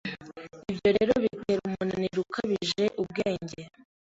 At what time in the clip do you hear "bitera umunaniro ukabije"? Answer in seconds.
1.23-2.83